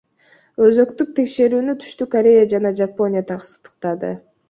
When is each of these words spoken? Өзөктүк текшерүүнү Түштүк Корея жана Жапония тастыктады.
Өзөктүк 0.67 1.11
текшерүүнү 1.19 1.77
Түштүк 1.85 2.13
Корея 2.17 2.51
жана 2.57 2.75
Жапония 2.83 3.27
тастыктады. 3.33 4.17